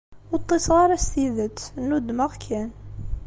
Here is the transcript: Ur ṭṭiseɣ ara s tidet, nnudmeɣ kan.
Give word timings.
Ur 0.33 0.39
ṭṭiseɣ 0.43 0.75
ara 0.83 0.97
s 1.03 1.07
tidet, 1.13 1.59
nnudmeɣ 1.81 2.31
kan. 2.45 2.69